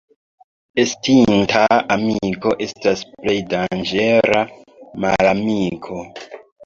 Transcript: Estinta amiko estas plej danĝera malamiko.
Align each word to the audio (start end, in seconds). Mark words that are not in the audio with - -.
Estinta 0.83 1.65
amiko 1.95 2.53
estas 2.67 3.03
plej 3.19 3.37
danĝera 3.55 4.43
malamiko. 5.07 6.01